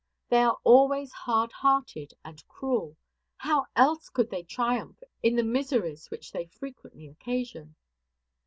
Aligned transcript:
They 0.29 0.41
are 0.41 0.57
always 0.63 1.11
hardhearted 1.13 2.15
and 2.25 2.43
cruel. 2.47 2.97
How 3.37 3.67
else 3.75 4.09
could 4.09 4.31
they 4.31 4.41
triumph 4.41 5.03
in 5.21 5.35
the 5.35 5.43
miseries 5.43 6.09
which 6.09 6.31
they 6.31 6.47
frequently 6.47 7.07
occasion? 7.07 7.75